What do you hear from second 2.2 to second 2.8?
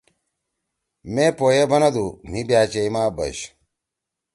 ”مھی بأ